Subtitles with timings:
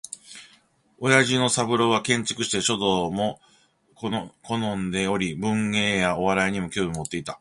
[0.97, 3.39] 父親の三郎は建築士で、書道も
[3.95, 7.29] 嗜んでおり文学やお笑いにも興味を持っていた